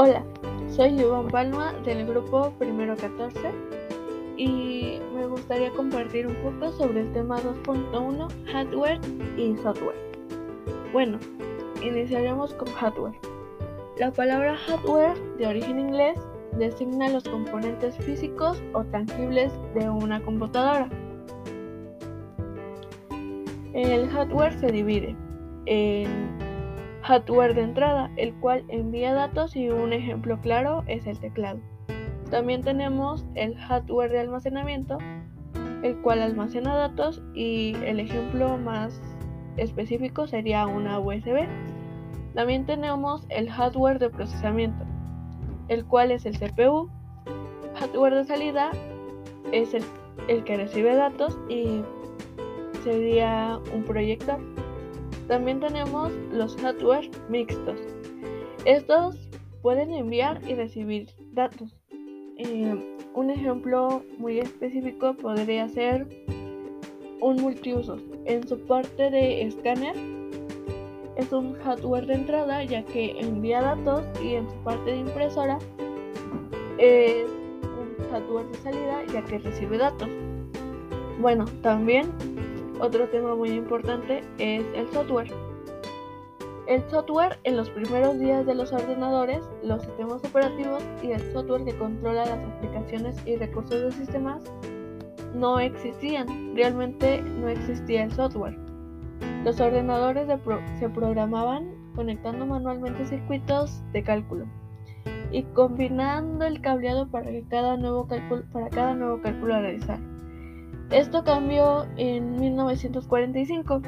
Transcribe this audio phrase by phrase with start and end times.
[0.00, 0.22] Hola,
[0.70, 3.50] soy Iván Palma del grupo Primero 14
[4.36, 9.00] y me gustaría compartir un poco sobre el tema 2.1, hardware
[9.36, 9.96] y software.
[10.92, 11.18] Bueno,
[11.82, 13.18] iniciaremos con hardware.
[13.98, 16.16] La palabra hardware, de origen inglés,
[16.56, 20.88] designa los componentes físicos o tangibles de una computadora.
[23.74, 25.16] El hardware se divide
[25.66, 26.47] en
[27.08, 31.58] hardware de entrada, el cual envía datos y un ejemplo claro es el teclado.
[32.30, 34.98] También tenemos el hardware de almacenamiento,
[35.82, 39.00] el cual almacena datos y el ejemplo más
[39.56, 41.46] específico sería una USB.
[42.34, 44.84] También tenemos el hardware de procesamiento,
[45.68, 46.90] el cual es el CPU.
[47.76, 48.70] Hardware de salida
[49.52, 51.80] es el, que recibe datos y
[52.84, 54.38] sería un proyector.
[55.28, 57.78] También tenemos los hardware mixtos.
[58.64, 59.16] Estos
[59.62, 61.76] pueden enviar y recibir datos.
[62.38, 66.06] Eh, un ejemplo muy específico podría ser
[67.20, 68.00] un multiusos.
[68.24, 69.94] En su parte de escáner
[71.16, 75.58] es un hardware de entrada ya que envía datos y en su parte de impresora
[76.78, 77.26] es
[77.62, 80.08] un hardware de salida ya que recibe datos.
[81.20, 82.12] Bueno, también
[82.80, 85.32] otro tema muy importante es el software.
[86.66, 91.64] El software en los primeros días de los ordenadores, los sistemas operativos y el software
[91.64, 94.42] que controla las aplicaciones y recursos de sistemas
[95.34, 96.54] no existían.
[96.54, 98.58] Realmente no existía el software.
[99.44, 100.28] Los ordenadores
[100.78, 104.46] se programaban conectando manualmente circuitos de cálculo
[105.32, 110.17] y combinando el cableado para, cada nuevo cálculo, para cada nuevo cálculo a realizar.
[110.90, 113.82] Esto cambió en 1945,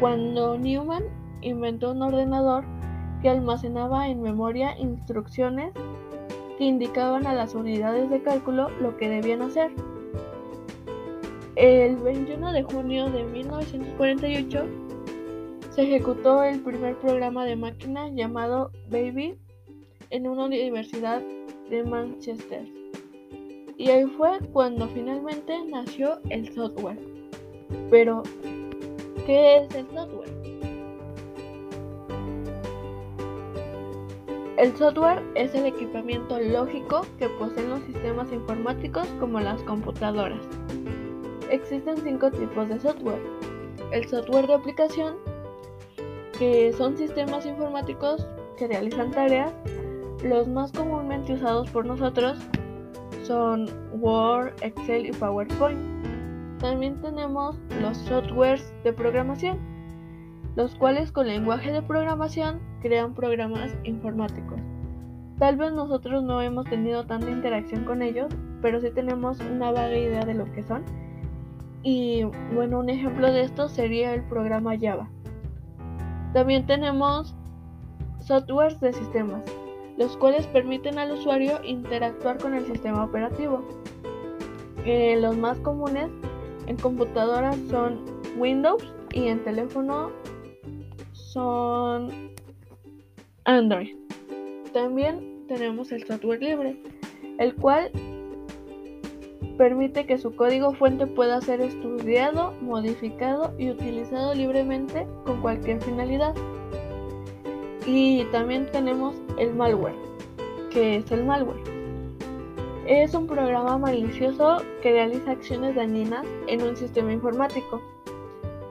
[0.00, 1.04] cuando Newman
[1.40, 2.64] inventó un ordenador
[3.22, 5.72] que almacenaba en memoria instrucciones
[6.58, 9.70] que indicaban a las unidades de cálculo lo que debían hacer.
[11.56, 14.64] El 21 de junio de 1948
[15.70, 19.38] se ejecutó el primer programa de máquina llamado Baby
[20.10, 21.22] en una universidad
[21.70, 22.66] de Manchester.
[23.80, 26.98] Y ahí fue cuando finalmente nació el software.
[27.88, 28.22] Pero,
[29.24, 30.28] ¿qué es el software?
[34.58, 40.42] El software es el equipamiento lógico que poseen los sistemas informáticos como las computadoras.
[41.50, 43.22] Existen cinco tipos de software.
[43.92, 45.14] El software de aplicación,
[46.38, 49.54] que son sistemas informáticos que realizan tareas.
[50.22, 52.36] Los más comúnmente usados por nosotros
[53.30, 55.78] son Word, Excel y PowerPoint.
[56.58, 59.56] También tenemos los softwares de programación,
[60.56, 64.58] los cuales con lenguaje de programación crean programas informáticos.
[65.38, 69.96] Tal vez nosotros no hemos tenido tanta interacción con ellos, pero sí tenemos una vaga
[69.96, 70.82] idea de lo que son.
[71.84, 75.08] Y bueno, un ejemplo de esto sería el programa Java.
[76.32, 77.36] También tenemos
[78.18, 79.44] softwares de sistemas,
[80.00, 83.62] los cuales permiten al usuario interactuar con el sistema operativo.
[84.86, 86.08] Eh, los más comunes
[86.66, 88.06] en computadoras son
[88.38, 90.10] Windows y en teléfono
[91.12, 92.32] son
[93.44, 93.94] Android.
[94.72, 96.80] También tenemos el software libre,
[97.38, 97.90] el cual
[99.58, 106.34] permite que su código fuente pueda ser estudiado, modificado y utilizado libremente con cualquier finalidad.
[107.92, 109.96] Y también tenemos el malware.
[110.70, 111.60] que es el malware?
[112.86, 117.82] Es un programa malicioso que realiza acciones dañinas en un sistema informático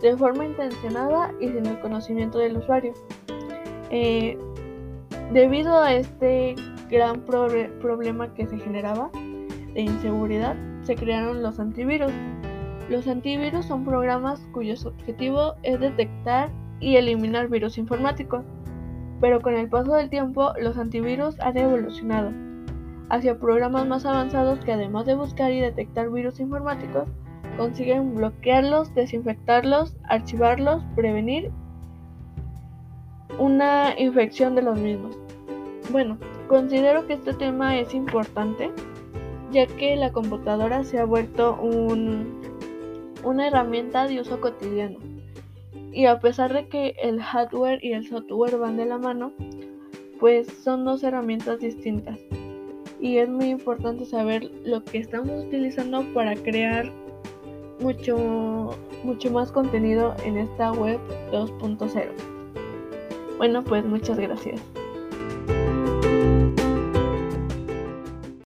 [0.00, 2.92] de forma intencionada y sin el conocimiento del usuario.
[3.90, 4.38] Eh,
[5.32, 6.54] debido a este
[6.88, 10.54] gran problema que se generaba de inseguridad,
[10.84, 12.12] se crearon los antivirus.
[12.88, 16.48] Los antivirus son programas cuyo objetivo es detectar
[16.78, 18.44] y eliminar virus informáticos
[19.20, 22.32] pero con el paso del tiempo los antivirus han evolucionado
[23.10, 27.08] hacia programas más avanzados que además de buscar y detectar virus informáticos,
[27.56, 31.50] consiguen bloquearlos, desinfectarlos, archivarlos, prevenir
[33.38, 35.18] una infección de los mismos.
[35.90, 36.18] Bueno,
[36.48, 38.70] considero que este tema es importante
[39.50, 45.09] ya que la computadora se ha vuelto una herramienta de uso cotidiano
[45.92, 49.32] y a pesar de que el hardware y el software van de la mano,
[50.18, 52.18] pues son dos herramientas distintas.
[53.00, 56.92] Y es muy importante saber lo que estamos utilizando para crear
[57.80, 61.00] mucho, mucho más contenido en esta web
[61.32, 62.06] 2.0.
[63.38, 64.60] Bueno, pues muchas gracias.